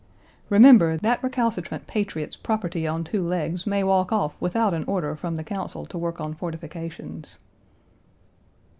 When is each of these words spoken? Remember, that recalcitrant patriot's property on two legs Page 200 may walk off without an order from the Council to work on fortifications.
Remember, 0.49 0.97
that 0.97 1.21
recalcitrant 1.23 1.85
patriot's 1.85 2.35
property 2.35 2.87
on 2.87 3.03
two 3.03 3.21
legs 3.23 3.59
Page 3.65 3.67
200 3.67 3.69
may 3.69 3.83
walk 3.83 4.11
off 4.11 4.35
without 4.39 4.73
an 4.73 4.83
order 4.85 5.15
from 5.15 5.35
the 5.35 5.43
Council 5.43 5.85
to 5.85 5.95
work 5.95 6.19
on 6.19 6.33
fortifications. 6.33 7.37